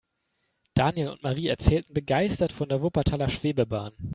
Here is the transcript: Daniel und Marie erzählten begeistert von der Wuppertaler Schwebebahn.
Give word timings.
Daniel 0.73 1.09
und 1.09 1.21
Marie 1.21 1.45
erzählten 1.45 1.93
begeistert 1.93 2.51
von 2.53 2.67
der 2.67 2.81
Wuppertaler 2.81 3.29
Schwebebahn. 3.29 3.93